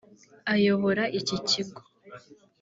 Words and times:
Ayobora 0.53 1.03
iki 1.19 1.37
kigo 1.49 1.81